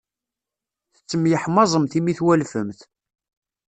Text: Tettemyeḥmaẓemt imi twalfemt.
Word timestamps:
Tettemyeḥmaẓemt 0.93 1.93
imi 1.99 2.13
twalfemt. 2.17 2.79